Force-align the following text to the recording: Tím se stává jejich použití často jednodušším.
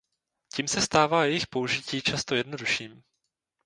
Tím 0.53 0.67
se 0.67 0.81
stává 0.81 1.25
jejich 1.25 1.47
použití 1.47 2.01
často 2.01 2.35
jednodušším. 2.35 3.01